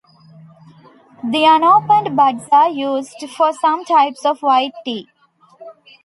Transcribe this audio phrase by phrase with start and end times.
[1.23, 5.07] The unopened buds are used for some types of white tea.